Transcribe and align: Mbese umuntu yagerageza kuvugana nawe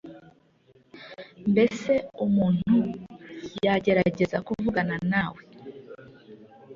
Mbese 1.49 1.93
umuntu 2.25 2.75
yagerageza 3.65 4.37
kuvugana 4.47 4.95
nawe 5.11 5.41